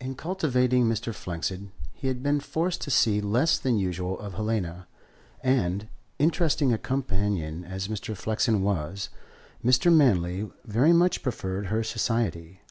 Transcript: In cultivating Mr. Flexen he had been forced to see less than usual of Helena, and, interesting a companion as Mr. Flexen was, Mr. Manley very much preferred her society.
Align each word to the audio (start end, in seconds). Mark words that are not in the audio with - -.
In 0.00 0.14
cultivating 0.14 0.86
Mr. 0.86 1.14
Flexen 1.14 1.72
he 1.92 2.08
had 2.08 2.22
been 2.22 2.40
forced 2.40 2.80
to 2.80 2.90
see 2.90 3.20
less 3.20 3.58
than 3.58 3.76
usual 3.78 4.18
of 4.18 4.32
Helena, 4.32 4.86
and, 5.42 5.88
interesting 6.18 6.72
a 6.72 6.78
companion 6.78 7.62
as 7.62 7.88
Mr. 7.88 8.16
Flexen 8.16 8.62
was, 8.62 9.10
Mr. 9.62 9.92
Manley 9.94 10.50
very 10.64 10.94
much 10.94 11.22
preferred 11.22 11.66
her 11.66 11.84
society. 11.84 12.62